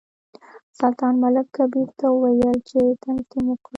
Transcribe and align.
سلطان 0.79 1.13
ملک 1.23 1.47
کبیر 1.57 1.89
ته 1.99 2.05
وویل 2.11 2.57
چې 2.69 2.79
تعظیم 3.03 3.45
وکړه. 3.49 3.69